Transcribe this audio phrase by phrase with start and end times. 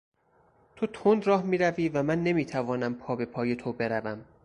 [0.75, 4.25] تو تند راه میروی و من نمیتوانم پابهپای تو بروم.